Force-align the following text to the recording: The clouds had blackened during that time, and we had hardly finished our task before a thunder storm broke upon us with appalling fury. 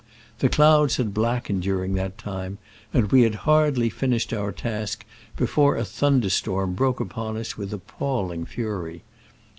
The 0.39 0.49
clouds 0.49 0.95
had 0.97 1.13
blackened 1.13 1.61
during 1.61 1.93
that 1.93 2.17
time, 2.17 2.57
and 2.91 3.11
we 3.11 3.21
had 3.21 3.35
hardly 3.45 3.91
finished 3.91 4.33
our 4.33 4.51
task 4.51 5.05
before 5.37 5.77
a 5.77 5.85
thunder 5.85 6.31
storm 6.31 6.73
broke 6.73 6.99
upon 6.99 7.37
us 7.37 7.55
with 7.55 7.71
appalling 7.71 8.45
fury. 8.47 9.03